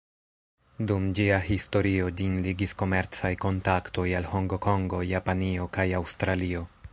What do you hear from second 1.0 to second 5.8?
ĝia historio, ĝin ligis komercaj kontaktoj al Hongkongo, Japanio